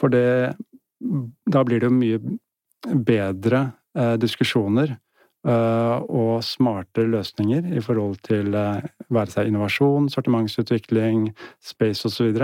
For 0.00 0.10
det 0.10 0.56
Da 1.52 1.62
blir 1.62 1.78
det 1.78 1.86
jo 1.86 1.94
mye 1.94 2.18
bedre 3.06 3.60
diskusjoner 4.20 4.96
eh, 5.48 5.98
og 6.08 6.42
smarte 6.46 7.04
løsninger 7.08 7.72
i 7.76 7.82
forhold 7.84 8.20
til 8.26 8.54
eh, 8.58 8.84
være 9.12 9.34
seg 9.34 9.50
innovasjon, 9.50 10.10
sortimentsutvikling, 10.12 11.30
space 11.62 12.08
osv., 12.08 12.42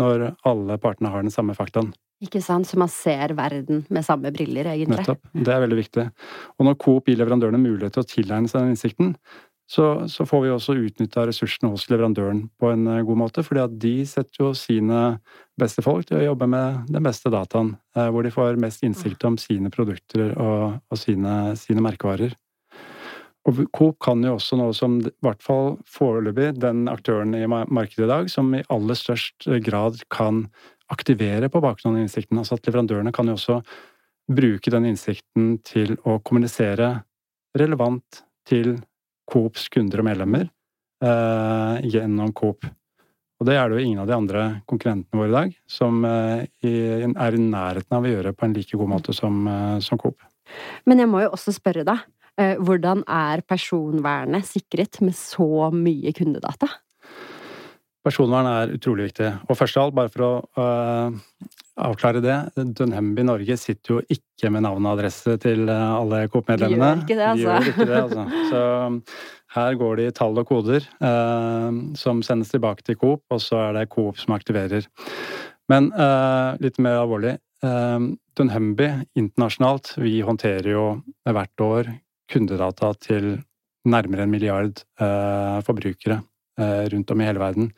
når 0.00 0.30
alle 0.48 0.78
partene 0.80 1.12
har 1.12 1.24
den 1.24 1.34
samme 1.34 1.56
faktaen. 1.56 1.92
Ikke 2.22 2.40
sant, 2.42 2.68
så 2.70 2.78
man 2.78 2.90
ser 2.92 3.34
verden 3.34 3.82
med 3.90 4.06
samme 4.06 4.30
briller, 4.34 4.68
egentlig. 4.70 5.00
Nettopp. 5.00 5.24
Det 5.34 5.52
er 5.52 5.64
veldig 5.64 5.78
viktig. 5.80 6.04
Og 6.54 6.68
når 6.68 6.76
Coop 6.84 7.10
gir 7.10 7.18
leverandørene 7.18 7.58
mulighet 7.58 7.96
til 7.96 8.04
å 8.04 8.08
tilegne 8.08 8.50
seg 8.50 8.62
den 8.62 8.76
innsikten, 8.76 9.16
så, 9.72 10.08
så, 10.08 10.26
får 10.28 10.42
vi 10.44 10.50
også 10.52 10.74
utnytta 10.76 11.24
ressursene 11.24 11.70
hos 11.72 11.86
leverandøren 11.88 12.42
på 12.60 12.68
en 12.74 12.84
eh, 12.92 13.04
god 13.08 13.20
måte. 13.22 13.44
fordi 13.46 13.62
at 13.62 13.78
de 13.80 13.94
setter 14.08 14.42
jo 14.42 14.50
sine 14.58 15.00
beste 15.58 15.84
folk 15.84 16.04
til 16.08 16.18
å 16.18 16.26
jobbe 16.26 16.48
med 16.52 16.92
den 16.92 17.06
beste 17.06 17.32
dataen. 17.32 17.76
Eh, 17.96 18.10
hvor 18.12 18.26
de 18.26 18.34
får 18.34 18.60
mest 18.60 18.84
innsikt 18.84 19.24
om 19.24 19.38
sine 19.40 19.72
produkter 19.72 20.34
og, 20.36 20.82
og 20.92 21.00
sine, 21.00 21.54
sine, 21.56 21.84
merkevarer. 21.84 22.36
Og 23.48 23.64
Coop 23.74 23.96
kan 24.04 24.20
jo 24.22 24.36
også 24.36 24.60
noe 24.60 24.76
som 24.76 25.00
i 25.00 25.14
hvert 25.24 25.40
fall 25.42 25.78
foreløpig 25.88 26.52
den 26.62 26.84
aktøren 26.92 27.32
i 27.34 27.48
markedet 27.48 28.04
i 28.04 28.12
dag 28.12 28.28
som 28.30 28.52
i 28.54 28.62
aller 28.70 28.98
størst 28.98 29.48
grad 29.64 29.98
kan 30.12 30.44
aktivere 30.92 31.48
på 31.50 31.64
bakgrunn 31.64 31.96
av 31.96 32.04
innsikten. 32.04 32.38
Altså 32.38 32.60
at 32.60 32.68
leverandørene 32.68 33.10
kan 33.16 33.26
jo 33.26 33.40
også 33.40 33.62
bruke 34.30 34.70
den 34.70 34.92
innsikten 34.92 35.56
til 35.66 35.96
å 36.04 36.20
kommunisere 36.22 36.98
relevant 37.58 38.22
til 38.46 38.76
Coops 39.30 39.68
kunder 39.72 40.02
og 40.02 40.08
medlemmer 40.08 40.46
eh, 41.04 41.90
gjennom 41.92 42.32
Coop. 42.36 42.66
Og 43.42 43.48
det 43.48 43.56
er 43.58 43.66
det 43.66 43.80
jo 43.80 43.86
ingen 43.88 44.02
av 44.02 44.06
de 44.06 44.14
andre 44.14 44.42
konkurrentene 44.70 45.18
våre 45.18 45.30
i 45.32 45.34
dag 45.34 45.54
som 45.66 46.04
eh, 46.06 46.44
er 46.62 47.36
i 47.36 47.42
nærheten 47.42 47.96
av 47.96 48.06
å 48.06 48.12
gjøre 48.12 48.34
på 48.38 48.46
en 48.46 48.54
like 48.54 48.78
god 48.78 48.92
måte 48.92 49.14
som, 49.16 49.40
eh, 49.50 49.78
som 49.82 49.98
Coop. 49.98 50.22
Men 50.86 51.02
jeg 51.02 51.10
må 51.10 51.24
jo 51.24 51.32
også 51.34 51.54
spørre 51.56 51.82
deg, 51.88 52.04
eh, 52.38 52.54
hvordan 52.62 53.02
er 53.10 53.42
personvernet 53.42 54.46
sikret 54.46 55.00
med 55.02 55.16
så 55.18 55.72
mye 55.74 56.14
kundedata? 56.14 56.70
Personvern 58.06 58.46
er 58.50 58.76
utrolig 58.76 59.10
viktig. 59.10 59.32
Og 59.48 59.58
først 59.58 59.78
av 59.78 59.88
alt, 59.88 59.94
bare 59.98 60.10
for 60.10 60.26
å 60.26 60.30
uh, 60.58 61.20
avklare 61.80 62.22
det, 62.24 62.36
Dunhemby 62.76 63.24
Norge 63.26 63.56
sitter 63.60 63.94
jo 63.94 64.00
ikke 64.12 64.50
med 64.52 64.64
navn 64.66 64.86
og 64.86 64.98
adresse 64.98 65.36
til 65.42 65.68
eh, 65.70 65.92
alle 65.96 66.24
Coop-medlemmene. 66.32 67.04
Gjør 67.04 67.04
ikke 67.04 67.18
det, 67.18 67.28
altså. 67.28 67.54
De 67.54 67.72
ikke 67.72 67.86
det, 67.88 68.00
altså. 68.02 68.24
Så 68.50 68.64
um, 68.86 68.98
her 69.56 69.78
går 69.80 70.00
det 70.00 70.08
i 70.08 70.16
tall 70.16 70.42
og 70.42 70.48
koder 70.48 70.88
eh, 71.08 71.78
som 72.00 72.24
sendes 72.26 72.52
tilbake 72.52 72.84
til 72.86 72.98
Coop, 73.00 73.24
og 73.32 73.40
så 73.44 73.62
er 73.68 73.78
det 73.78 73.86
Coop 73.94 74.20
som 74.20 74.36
aktiverer. 74.36 74.88
Men 75.72 75.92
eh, 75.94 76.50
litt 76.64 76.82
mer 76.82 77.02
alvorlig. 77.04 77.38
Dunhemby, 77.62 78.88
internasjonalt, 79.14 79.92
vi 80.02 80.16
håndterer 80.26 80.66
jo 80.72 80.86
hvert 81.22 81.62
år 81.62 81.92
kundedata 82.32 82.88
til 82.98 83.36
nærmere 83.86 84.26
en 84.26 84.32
milliard 84.34 84.82
forbrukere. 85.62 86.16
Eh, 86.60 86.88
rundt 86.92 87.10
om 87.10 87.20
i 87.20 87.24
hele 87.24 87.40
verden. 87.40 87.70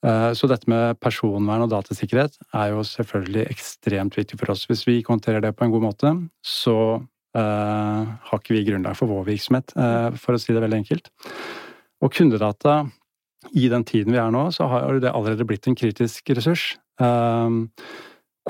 Eh, 0.00 0.30
så 0.32 0.48
dette 0.48 0.68
med 0.70 0.96
personvern 1.02 1.66
og 1.66 1.72
datasikkerhet 1.74 2.38
er 2.56 2.72
jo 2.72 2.84
selvfølgelig 2.86 3.46
ekstremt 3.52 4.16
viktig 4.16 4.38
for 4.40 4.54
oss. 4.54 4.64
Hvis 4.70 4.86
vi 4.88 5.00
ikke 5.00 5.12
håndterer 5.14 5.44
det 5.44 5.52
på 5.56 5.66
en 5.66 5.74
god 5.74 5.84
måte, 5.84 6.12
så 6.44 6.76
uh, 7.00 8.02
har 8.08 8.40
ikke 8.40 8.56
vi 8.56 8.64
grunnlag 8.70 8.96
for 8.96 9.12
vår 9.12 9.26
virksomhet, 9.28 9.74
uh, 9.76 10.08
for 10.16 10.36
å 10.36 10.40
si 10.40 10.56
det 10.56 10.62
veldig 10.64 10.80
enkelt. 10.80 11.12
Og 12.00 12.14
kundedata, 12.16 12.82
i 13.56 13.68
den 13.72 13.84
tiden 13.88 14.16
vi 14.16 14.20
er 14.20 14.32
nå, 14.32 14.46
så 14.56 14.68
har 14.72 15.02
det 15.02 15.12
allerede 15.12 15.46
blitt 15.48 15.68
en 15.68 15.76
kritisk 15.76 16.32
ressurs. 16.36 16.74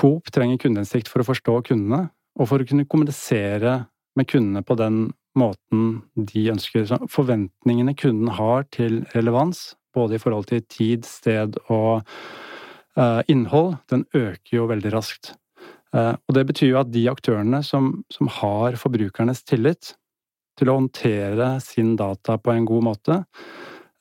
Coop 0.00 0.30
trenger 0.35 0.59
kundeinnsikt 0.59 1.11
for 1.11 1.23
å 1.23 1.26
forstå 1.28 1.54
kundene, 1.69 2.09
og 2.38 2.49
for 2.50 2.62
å 2.62 2.66
kunne 2.66 2.88
kommunisere 2.90 3.85
med 4.19 4.30
kundene 4.30 4.64
på 4.66 4.75
den 4.78 5.04
måten 5.38 6.00
de 6.14 6.49
ønsker. 6.50 6.87
Så 6.90 6.99
forventningene 7.11 7.95
kunden 7.99 8.33
har 8.35 8.66
til 8.75 9.04
relevans, 9.14 9.76
både 9.97 10.16
i 10.16 10.23
forhold 10.23 10.49
til 10.50 10.62
tid, 10.70 11.06
sted 11.09 11.59
og 11.68 12.02
uh, 12.99 13.20
innhold, 13.30 13.76
den 13.90 14.06
øker 14.14 14.56
jo 14.56 14.68
veldig 14.70 14.92
raskt. 14.94 15.35
Uh, 15.94 16.14
og 16.28 16.37
det 16.37 16.47
betyr 16.50 16.73
jo 16.73 16.80
at 16.82 16.92
de 16.94 17.06
aktørene 17.11 17.62
som, 17.66 17.92
som, 18.12 18.30
har 18.40 18.78
forbrukernes 18.78 19.42
tillit 19.42 19.94
til 20.61 20.70
å 20.70 20.76
håndtere 20.78 21.54
sin 21.64 21.97
data 21.99 22.37
på 22.38 22.54
en 22.54 22.68
god 22.68 22.87
måte, 22.87 23.20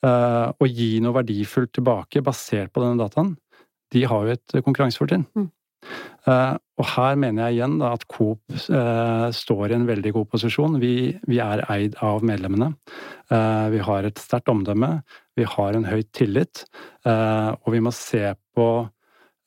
uh, 0.06 0.48
og 0.54 0.66
gi 0.68 0.92
noe 1.02 1.16
verdifullt 1.18 1.74
tilbake 1.78 2.22
basert 2.26 2.72
på 2.74 2.84
denne 2.84 3.00
dataen, 3.00 3.34
de 3.90 4.04
har 4.06 4.26
jo 4.26 4.36
et 4.36 4.60
konkurransefortrinn. 4.62 5.26
Mm. 5.34 5.50
Uh, 6.28 6.56
og 6.80 6.86
her 6.92 7.16
mener 7.20 7.48
jeg 7.48 7.58
igjen 7.58 7.78
da, 7.80 7.94
at 7.96 8.04
Coop 8.12 8.42
uh, 8.52 9.28
står 9.32 9.70
i 9.70 9.76
en 9.78 9.86
veldig 9.88 10.12
god 10.18 10.28
posisjon. 10.34 10.76
Vi, 10.82 10.94
vi 11.30 11.40
er 11.40 11.64
eid 11.72 11.96
av 12.04 12.24
medlemmene. 12.26 12.74
Uh, 13.32 13.66
vi 13.72 13.80
har 13.84 14.06
et 14.06 14.20
sterkt 14.20 14.50
omdømme. 14.52 14.98
Vi 15.38 15.46
har 15.48 15.76
en 15.76 15.88
høy 15.88 16.02
tillit. 16.12 16.66
og 17.06 17.68
vi 17.72 17.80
må 17.80 17.90
se 17.96 18.34
på 18.54 18.66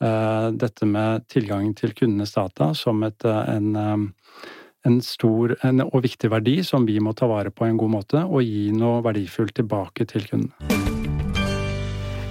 dette 0.01 0.87
med 0.89 1.27
tilgangen 1.29 1.75
til 1.77 1.93
kundenes 1.93 2.33
data 2.33 2.71
som 2.73 3.03
et, 3.05 3.23
en, 3.23 3.77
en 3.77 4.97
stor 5.05 5.53
en, 5.61 5.83
og 5.85 6.01
viktig 6.03 6.31
verdi 6.33 6.55
som 6.65 6.87
vi 6.89 6.97
må 6.99 7.13
ta 7.13 7.29
vare 7.29 7.53
på 7.53 7.67
en 7.67 7.77
god 7.77 7.93
måte, 7.93 8.23
og 8.25 8.41
gi 8.41 8.71
noe 8.73 9.03
verdifullt 9.05 9.53
tilbake 9.61 10.09
til 10.09 10.25
kunden. 10.31 10.51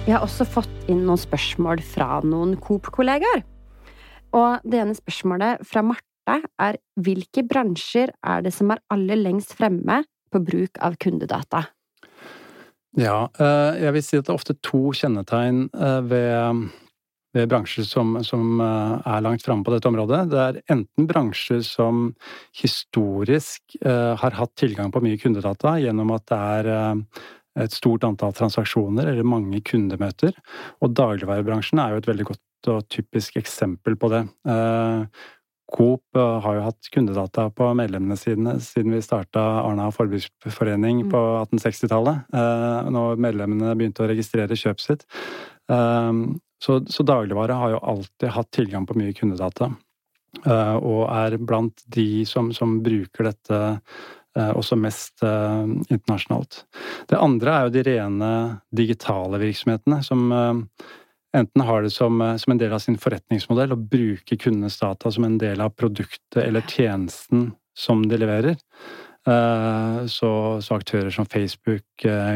Jeg 0.03 0.17
har 0.17 0.27
også 0.27 0.43
fått 0.43 0.91
inn 0.91 1.05
noen 1.07 1.21
spørsmål 1.21 1.79
fra 1.87 2.19
noen 2.27 2.57
Coop-kollegaer. 2.59 3.45
Og 4.33 4.65
det 4.65 4.81
ene 4.81 4.97
spørsmålet 4.97 5.61
fra 5.67 5.83
Marte 5.85 6.39
er 6.61 6.79
hvilke 7.03 7.43
bransjer 7.45 8.13
er 8.25 8.43
det 8.45 8.53
som 8.55 8.71
er 8.73 8.81
aller 8.93 9.19
lengst 9.19 9.53
fremme 9.57 10.01
på 10.33 10.41
bruk 10.43 10.79
av 10.81 10.97
kundedata? 11.01 11.67
Ja, 12.97 13.27
eh, 13.41 13.81
jeg 13.81 13.95
vil 13.95 14.05
si 14.05 14.17
at 14.19 14.27
det 14.27 14.33
er 14.33 14.37
ofte 14.37 14.55
to 14.65 14.91
kjennetegn 14.93 15.65
eh, 15.73 15.99
ved, 16.05 16.63
ved 17.33 17.49
bransjer 17.49 17.87
som, 17.89 18.15
som, 18.25 18.61
eh, 18.61 18.95
er 19.15 19.23
langt 19.25 19.45
framme 19.45 19.65
på 19.65 19.73
dette 19.73 19.89
området. 19.89 20.23
Det 20.29 20.41
er 20.43 20.59
enten 20.75 21.09
bransjer 21.09 21.63
som 21.65 22.11
historisk 22.57 23.77
har 23.83 24.37
hatt 24.37 24.53
tilgang 24.59 24.93
på 24.93 25.01
mye 25.03 25.17
kundedata 25.21 25.79
gjennom 25.81 26.13
at 26.13 26.27
det 26.29 26.41
er 26.57 27.03
et 27.63 27.73
stort 27.73 28.05
antall 28.05 28.33
transaksjoner 28.33 29.09
eller 29.09 29.25
mange 29.25 29.61
kundemøter. 29.65 30.33
Og 30.81 30.93
dagligvarebransjen 30.97 31.81
er 31.81 31.93
jo 31.93 32.01
et 32.01 32.09
veldig 32.09 32.29
godt 32.31 32.41
og 32.71 32.87
typisk 32.91 33.37
eksempel 33.41 33.97
på 33.99 34.09
det. 34.13 34.23
Eh, 34.49 35.05
Coop 35.73 36.17
eh, 36.17 36.39
har 36.45 36.57
jo 36.57 36.65
hatt 36.67 36.89
kundedata 36.93 37.47
på 37.55 37.69
medlemmene 37.77 38.17
sine 38.19 38.57
siden 38.63 38.93
vi 38.93 39.01
starta 39.05 39.41
Arna 39.63 39.89
forbruksforening 39.93 41.05
på 41.11 41.21
1860-tallet. 41.43 42.25
Mm. 42.33 42.39
Eh, 42.41 42.91
når 42.97 43.23
medlemmene 43.27 43.75
begynte 43.79 44.05
å 44.05 44.11
registrere 44.11 44.59
kjøpet 44.59 44.87
sitt. 44.87 45.07
Så, 46.63 46.73
så 46.91 47.03
dagligvare 47.07 47.55
har 47.55 47.71
jo 47.71 47.79
alltid 47.87 48.33
hatt 48.35 48.49
tilgang 48.51 48.83
på 48.87 48.97
mye 48.99 49.13
kundedata. 49.15 49.69
Og 50.43 51.01
er 51.07 51.37
blant 51.39 51.85
de 51.95 52.25
som, 52.27 52.49
som 52.55 52.75
bruker 52.83 53.29
dette 53.29 53.59
også 54.35 54.75
mest 54.79 55.23
internasjonalt. 55.23 56.65
Det 57.07 57.19
andre 57.19 57.55
er 57.55 57.67
jo 57.67 57.73
de 57.77 57.85
rene 57.87 58.31
digitale 58.75 59.39
virksomhetene, 59.39 60.01
som 60.03 60.27
enten 61.37 61.61
har 61.61 61.85
det 61.85 61.93
som, 61.93 62.21
eh, 62.21 62.35
som, 62.37 62.51
en 62.51 62.61
del 62.61 62.73
av 62.73 62.83
sin 62.83 62.97
forretningsmodell 62.99 63.75
å 63.75 63.79
bruke 63.79 64.37
kundenes 64.37 64.79
data 64.81 65.11
som 65.11 65.25
en 65.27 65.39
del 65.41 65.61
av 65.61 65.73
produktet 65.77 66.43
eller 66.43 66.61
tjenesten 66.69 67.51
som 67.77 68.05
de 68.07 68.21
leverer. 68.21 68.59
Så, 69.23 70.29
så, 70.59 70.75
aktører 70.75 71.07
som 71.15 71.23
Facebook, 71.31 71.85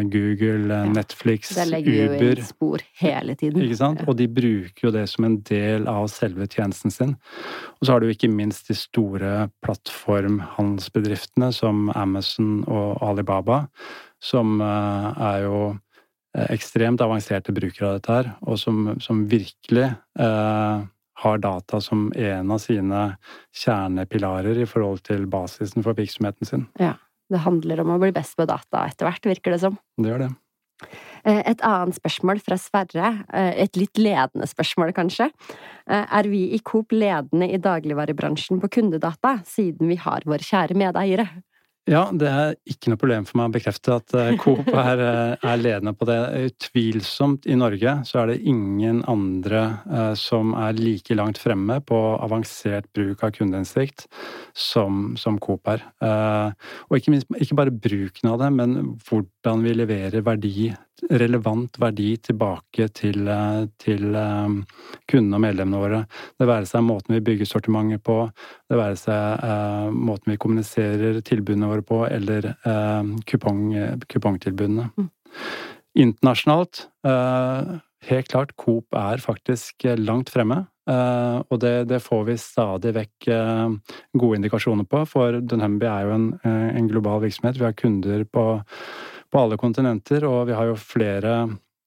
Google, 0.07 0.69
ja. 0.71 0.85
Netflix, 0.87 1.49
Uber 1.51 1.59
Det 1.59 1.65
legger 1.67 1.97
jo 1.97 2.29
inn 2.29 2.45
spor 2.47 2.85
hele 3.01 3.35
tiden. 3.35 3.59
Ikke 3.65 3.75
sant? 3.75 4.05
Og 4.07 4.15
de 4.15 4.29
bruker 4.31 4.85
jo 4.85 4.93
det 4.95 5.03
som 5.11 5.27
en 5.27 5.35
del 5.49 5.83
av 5.91 6.07
selve 6.07 6.47
tjenesten 6.47 6.95
sin. 6.95 7.11
Og 7.75 7.89
så 7.89 7.91
har 7.91 7.99
du 7.99 8.07
ikke 8.07 8.31
minst 8.31 8.71
de 8.71 8.77
store 8.79 9.49
plattformhandelsbedriftene 9.67 11.51
som 11.51 11.91
Amazon 11.91 12.61
og 12.63 13.03
Alibaba, 13.03 13.65
som 14.23 14.63
er 14.63 15.43
jo 15.43 15.59
ekstremt 16.53 17.01
avanserte 17.01 17.55
brukere 17.55 17.89
av 17.89 17.97
dette 17.97 18.13
her, 18.13 18.31
og 18.45 18.59
som, 18.61 18.93
som 19.03 19.25
virkelig 19.29 19.87
eh, 19.87 20.85
har 21.17 21.41
data 21.41 21.81
som 21.81 22.07
en 22.13 22.53
av 22.53 22.61
sine 22.61 23.03
kjernepilarer 23.57 24.61
i 24.61 24.69
forhold 24.69 25.01
til 25.07 25.25
basisen 25.31 25.85
for 25.85 25.97
virksomheten 25.97 26.49
sin. 26.49 26.67
Ja. 26.81 26.95
Det 27.27 27.41
handler 27.43 27.81
om 27.83 27.89
å 27.91 27.99
bli 27.99 28.13
best 28.15 28.37
på 28.39 28.45
data 28.47 28.85
etter 28.87 29.03
hvert, 29.03 29.25
virker 29.27 29.51
det 29.51 29.63
som. 29.65 29.73
Det 29.99 30.13
gjør 30.13 30.21
det. 30.21 30.29
Eh, 31.25 31.41
et 31.41 31.63
annet 31.65 31.97
spørsmål 31.97 32.39
fra 32.43 32.57
Sverre, 32.61 33.09
eh, 33.33 33.63
et 33.63 33.75
litt 33.75 33.97
ledende 33.97 34.47
spørsmål 34.47 34.93
kanskje. 34.95 35.29
Eh, 35.89 36.05
er 36.07 36.29
vi 36.29 36.53
i 36.53 36.59
Coop 36.59 36.91
ledende 36.91 37.51
i 37.51 37.57
dagligvarebransjen 37.57 38.61
på 38.61 38.69
kundedata, 38.69 39.41
siden 39.43 39.89
vi 39.89 39.95
har 39.95 40.21
våre 40.25 40.39
kjære 40.39 40.77
medeiere? 40.77 41.27
Ja, 41.87 42.01
det 42.11 42.27
er 42.27 42.55
ikke 42.67 42.91
noe 42.91 42.99
problem 42.99 43.25
for 43.27 43.39
meg 43.39 43.47
å 43.47 43.53
bekrefte 43.55 43.93
at 43.95 44.15
eh, 44.19 44.33
Coop 44.41 44.67
er, 44.67 45.01
eh, 45.05 45.35
er, 45.39 45.61
ledende 45.61 45.93
på 45.95 46.07
det. 46.09 46.17
Utvilsomt 46.49 47.47
i 47.47 47.55
Norge 47.55 47.93
så 48.07 48.19
er 48.21 48.33
det 48.33 48.41
ingen 48.51 48.99
andre 49.07 49.61
eh, 49.87 50.11
som 50.19 50.51
er 50.59 50.75
like 50.75 51.15
langt 51.15 51.39
fremme 51.39 51.79
på 51.87 51.99
avansert 52.19 52.89
bruk 52.91 53.23
av 53.23 53.31
kundeinnsikt 53.37 54.03
som, 54.51 55.13
som, 55.19 55.39
Coop 55.39 55.71
er. 55.71 55.85
Eh, 56.03 56.73
og 56.89 56.99
ikke, 56.99 57.15
minst, 57.15 57.31
ikke 57.39 57.59
bare 57.61 57.71
bruken 57.87 58.33
av 58.33 58.43
det, 58.43 58.51
men 58.59 58.75
hvordan 59.07 59.63
vi 59.63 59.77
leverer 59.79 60.27
verdi 60.27 60.67
relevant 61.11 61.77
verdi 61.79 62.09
tilbake 62.29 62.87
til, 62.95 63.27
eh, 63.29 63.63
til 63.79 64.15
um, 64.15 64.59
kundene 65.09 65.37
og 65.37 65.43
medlemmene 65.43 65.81
våre. 65.81 66.03
Det 66.39 66.49
være 66.49 66.69
seg 66.69 66.85
måten 66.85 67.17
vi 67.17 67.23
bygger 67.29 67.49
sortimentet 67.49 68.03
på, 68.05 68.19
det 68.69 68.79
være 68.79 68.99
seg 68.99 69.47
eh, 69.47 69.89
måten 69.93 70.33
vi 70.33 70.39
kommuniserer 70.41 71.21
tilbudene 71.25 71.69
våre 71.71 71.85
på, 71.85 72.03
eller 72.09 72.51
eh, 72.53 73.11
kupong, 73.29 73.67
kupongtilbudene. 74.09 74.89
Mm. 74.97 75.11
Internasjonalt, 75.97 76.87
eh, 77.07 77.77
helt 78.09 78.31
klart, 78.33 78.55
Coop 78.57 78.97
er 78.97 79.21
faktisk 79.23 79.87
langt 79.97 80.33
fremme. 80.33 80.65
Uh, 80.87 81.43
og 81.51 81.59
det, 81.59 81.89
det, 81.89 81.97
får 81.99 82.21
vi 82.29 82.37
stadig 82.39 82.93
vekk 82.95 83.25
uh, 83.35 83.73
gode 84.15 84.37
indikasjoner 84.37 84.85
på, 84.87 85.01
for 85.11 85.41
Dunhumby 85.43 85.83
er 85.83 86.05
jo 86.07 86.13
en, 86.15 86.27
en 86.47 86.87
global 86.87 87.19
virksomhet. 87.25 87.59
Vi 87.59 87.65
har 87.67 87.75
kunder 87.75 88.23
på 88.23 88.45
på 89.31 89.41
alle 89.41 89.57
kontinenter, 89.59 90.25
og 90.27 90.47
vi 90.49 90.55
har 90.57 90.69
jo 90.69 90.77
flere 90.79 91.33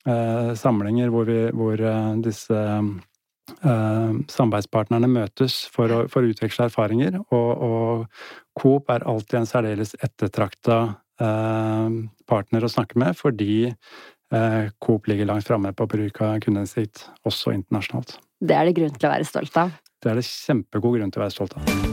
eh, 0.06 0.52
samlinger 0.58 1.12
hvor, 1.12 1.28
vi, 1.28 1.40
hvor 1.56 1.80
eh, 1.80 2.12
disse 2.24 2.60
eh, 2.60 4.12
samarbeidspartnerne 4.30 5.10
møtes 5.10 5.62
for 5.72 5.92
å, 5.92 6.00
for 6.12 6.24
å, 6.24 6.32
utveksle 6.32 6.68
erfaringer. 6.70 7.20
Og, 7.30 7.50
og, 7.66 8.24
Coop 8.60 8.90
er 8.92 9.06
alltid 9.08 9.38
en 9.40 9.48
særdeles 9.48 9.94
ettertrakta 10.02 10.80
eh, 11.22 12.00
partner 12.28 12.66
å 12.66 12.72
snakke 12.72 13.00
med, 13.00 13.16
fordi 13.18 13.62
eh, 13.70 14.64
Coop 14.82 15.08
ligger 15.08 15.30
langt 15.30 15.48
framme 15.48 15.72
på 15.76 15.88
bruk 15.90 16.20
av 16.26 16.40
kundeinnsikt, 16.44 17.06
også 17.24 17.54
internasjonalt. 17.56 18.18
Det 18.40 18.56
er 18.56 18.68
det 18.68 18.76
grunn 18.76 18.96
til 18.96 19.08
å 19.08 19.14
være 19.14 19.28
stolt 19.28 19.56
av? 19.60 19.72
Det 20.00 20.12
er 20.12 20.20
det 20.20 20.28
kjempegod 20.28 21.00
grunn 21.00 21.12
til 21.12 21.20
å 21.20 21.26
være 21.26 21.36
stolt 21.36 21.56
av. 21.60 21.89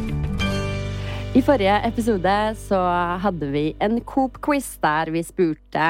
I 1.38 1.41
forrige 1.46 1.74
episode 1.86 2.32
så 2.58 2.77
hadde 3.22 3.46
vi 3.53 3.67
en 3.84 4.00
Coop-quiz 4.10 4.72
der 4.82 5.12
vi 5.13 5.22
spurte 5.22 5.89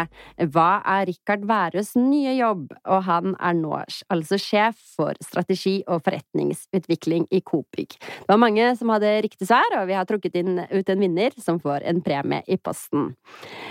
hva 0.51 0.65
er 0.83 1.05
Rikard 1.07 1.45
Værøs 1.47 1.93
nye 1.95 2.33
jobb, 2.35 2.73
og 2.83 3.05
han 3.07 3.31
er 3.39 3.55
nå 3.55 3.77
altså 4.11 4.35
sjef 4.41 4.81
for 4.97 5.15
strategi 5.23 5.77
og 5.87 6.01
forretningsutvikling 6.03 7.29
i 7.31 7.39
Coop 7.47 7.63
Bygg. 7.77 7.95
Det 7.95 8.27
var 8.27 8.41
mange 8.43 8.65
som 8.75 8.91
hadde 8.91 9.13
riktig 9.23 9.47
svar, 9.47 9.77
og 9.77 9.87
vi 9.87 9.95
har 9.95 10.09
trukket 10.09 10.35
inn 10.41 10.59
ut 10.59 10.91
en 10.91 11.05
vinner 11.05 11.39
som 11.39 11.61
får 11.63 11.87
en 11.93 12.03
premie 12.03 12.43
i 12.43 12.59
posten. 12.59 13.13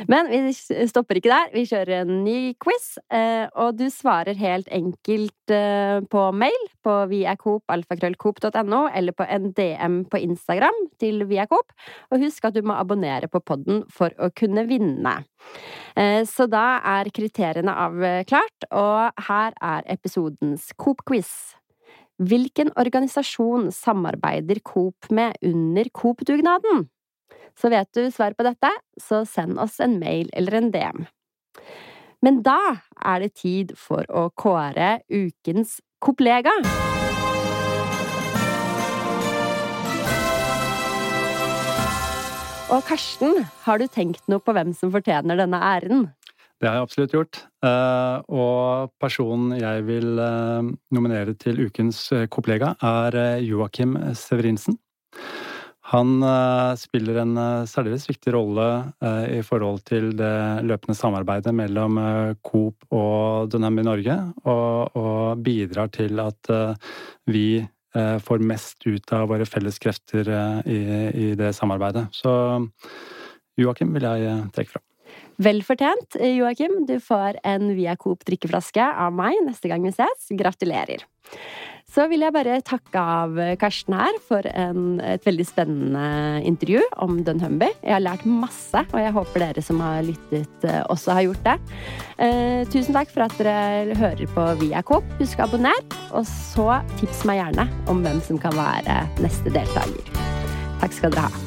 Men 0.09 0.33
vi 0.33 0.57
stopper 0.89 1.21
ikke 1.21 1.35
der, 1.35 1.53
vi 1.53 1.67
kjører 1.69 2.07
en 2.07 2.23
ny 2.25 2.55
quiz, 2.63 2.95
eh, 3.13 3.53
og 3.53 3.77
du 3.77 3.91
svarer 3.93 4.39
helt 4.41 4.73
enkelt 4.73 5.53
eh, 5.53 6.01
på 6.09 6.25
mail 6.33 6.67
på 6.87 6.97
viacoop.alfakrøllcoop.no 7.13 8.83
eller 8.97 9.13
på 9.13 9.29
en 9.29 9.53
DM 9.53 10.05
på 10.09 10.25
Instagram 10.25 10.85
til 11.03 11.27
viacoop 11.29 11.66
opp. 11.67 11.75
Og 12.11 12.23
husk 12.23 12.45
at 12.47 12.55
du 12.55 12.63
må 12.63 12.77
abonnere 12.79 13.29
på 13.29 13.41
podden 13.41 13.85
for 13.91 14.15
å 14.19 14.31
kunne 14.31 14.67
vinne. 14.69 15.25
Eh, 15.97 16.25
så 16.25 16.47
da 16.47 16.81
er 16.85 17.13
kriteriene 17.15 17.75
avklart, 17.75 18.69
og 18.71 19.13
her 19.29 19.53
er 19.61 19.87
episodens 19.87 20.73
Coop-quiz. 20.79 21.57
Hvilken 22.17 22.71
organisasjon 22.81 23.71
samarbeider 23.73 24.63
Coop 24.65 25.11
med 25.11 25.37
under 25.45 25.85
Coop-dugnaden? 25.93 26.89
Så 27.57 27.71
vet 27.73 27.89
du 27.97 28.09
svar 28.13 28.37
på 28.37 28.45
dette, 28.45 28.71
så 29.01 29.25
send 29.29 29.61
oss 29.61 29.81
en 29.81 29.99
mail 30.01 30.31
eller 30.37 30.57
en 30.61 30.73
DM. 30.73 31.07
Men 32.25 32.43
da 32.45 32.81
er 33.05 33.25
det 33.25 33.37
tid 33.37 33.77
for 33.77 34.05
å 34.09 34.29
kåre 34.37 35.01
ukens 35.13 35.79
Coop-lega. 36.01 36.53
Og 42.67 42.83
Karsten, 42.83 43.45
har 43.63 43.79
du 43.79 43.87
tenkt 43.87 44.25
noe 44.27 44.43
på 44.43 44.51
hvem 44.57 44.73
som 44.75 44.91
fortjener 44.91 45.39
denne 45.39 45.59
æren? 45.63 46.09
Det 46.59 46.67
har 46.67 46.81
jeg 46.81 46.87
absolutt 46.87 47.13
gjort. 47.15 47.39
Eh, 47.63 48.17
og 48.27 48.91
personen 48.99 49.53
jeg 49.55 49.85
vil 49.87 50.19
eh, 50.19 50.71
nominere 50.97 51.37
til 51.39 51.61
ukens 51.69 52.01
eh, 52.17 52.25
kollega, 52.27 52.73
er 52.83 53.39
Joakim 53.45 53.95
Severinsen. 54.19 54.81
Han 55.87 56.19
spiller 56.75 57.21
en 57.23 57.39
særdeles 57.71 58.09
viktig 58.09 58.33
rolle 58.35 58.65
i 59.31 59.39
forhold 59.47 59.85
til 59.87 60.09
det 60.19 60.65
løpende 60.67 60.97
samarbeidet 60.99 61.53
mellom 61.55 62.01
Coop 62.43 62.89
og 62.91 63.53
Dunham 63.53 63.79
i 63.79 63.85
Norge, 63.87 64.17
og, 64.51 64.99
og 64.99 65.45
bidrar 65.47 65.93
til 65.95 66.19
at 66.19 66.51
vi 67.31 67.63
får 68.23 68.45
mest 68.45 68.87
ut 68.87 69.13
av 69.13 69.29
våre 69.31 69.47
felles 69.49 69.79
krefter 69.83 70.29
eh, 70.29 70.59
i, 70.73 70.81
i 71.27 71.29
det 71.39 71.53
samarbeidet. 71.57 72.07
Så 72.15 72.33
Joakim 73.61 73.95
vil 73.97 74.07
jeg 74.09 74.29
eh, 74.31 74.45
trekke 74.57 74.77
fram. 74.77 74.85
Vel 75.41 75.61
fortjent, 75.65 76.17
Joakim. 76.17 76.83
Du 76.89 76.97
får 77.05 77.39
en 77.45 77.69
Via 77.77 77.95
Coop 78.01 78.25
drikkeflaske 78.29 78.81
av 78.81 79.13
meg 79.17 79.37
neste 79.45 79.69
gang 79.69 79.85
vi 79.85 79.93
ses. 79.93 80.31
Gratulerer. 80.33 81.05
Så 81.97 82.05
vil 82.11 82.21
jeg 82.21 82.35
bare 82.35 82.59
takke 82.61 83.01
av 83.01 83.39
Karsten 83.57 83.95
her 83.97 84.19
for 84.29 84.45
en, 84.51 84.99
et 85.01 85.25
veldig 85.25 85.47
spennende 85.49 86.43
intervju 86.45 86.83
om 87.01 87.23
Dunhumby. 87.25 87.71
Jeg 87.81 87.95
har 87.95 88.05
lært 88.05 88.27
masse, 88.29 88.83
og 88.93 89.01
jeg 89.01 89.15
håper 89.17 89.45
dere 89.47 89.65
som 89.65 89.81
har 89.81 90.05
lyttet, 90.05 90.67
eh, 90.69 90.83
også 90.93 91.17
har 91.17 91.25
gjort 91.25 91.49
det. 91.49 91.57
Eh, 92.21 92.69
tusen 92.69 92.93
takk 92.93 93.09
for 93.15 93.25
at 93.25 93.41
dere 93.41 93.97
hører 93.97 94.29
på 94.29 94.47
Viacoop. 94.61 95.09
Husk 95.23 95.41
å 95.41 95.49
abonnere, 95.49 96.05
og 96.13 96.29
så 96.29 96.83
tips 97.01 97.25
meg 97.25 97.41
gjerne 97.41 97.69
om 97.89 98.05
hvem 98.05 98.21
som 98.29 98.45
kan 98.45 98.53
være 98.61 99.01
neste 99.25 99.57
deltaker. 99.57 100.25
Takk 100.85 101.01
skal 101.01 101.17
dere 101.17 101.31
ha. 101.31 101.46